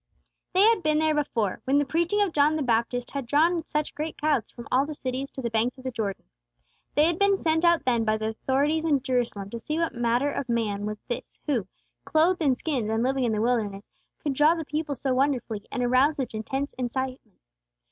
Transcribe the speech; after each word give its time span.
They 0.53 0.63
had 0.63 0.81
been 0.81 0.97
there 0.97 1.13
before, 1.13 1.61
when 1.65 1.77
the 1.77 1.85
preaching 1.85 2.23
of 2.23 2.33
John 2.33 2.65
Baptist 2.65 3.11
had 3.11 3.27
drawn 3.27 3.63
such 3.67 3.93
great 3.93 4.17
crowds 4.17 4.49
from 4.49 4.67
all 4.71 4.83
the 4.83 4.95
cities 4.95 5.29
to 5.29 5.43
the 5.43 5.51
banks 5.51 5.77
of 5.77 5.83
the 5.83 5.91
Jordan. 5.91 6.23
They 6.95 7.05
had 7.05 7.19
been 7.19 7.37
sent 7.37 7.63
out 7.63 7.85
then 7.85 8.03
by 8.03 8.17
the 8.17 8.29
authorities 8.29 8.83
in 8.83 9.03
Jerusalem 9.03 9.51
to 9.51 9.59
see 9.59 9.77
what 9.77 9.93
manner 9.93 10.31
of 10.31 10.49
man 10.49 10.87
was 10.87 10.97
this 11.07 11.37
who, 11.45 11.67
clothed 12.03 12.41
in 12.41 12.55
skins 12.55 12.89
and 12.89 13.03
living 13.03 13.25
in 13.25 13.31
the 13.31 13.41
wilderness, 13.41 13.91
could 14.17 14.33
draw 14.33 14.55
the 14.55 14.65
people 14.65 14.95
so 14.95 15.13
wonderfully, 15.13 15.67
and 15.71 15.83
arouse 15.83 16.15
such 16.15 16.33
intense 16.33 16.73
excitement. 16.79 17.37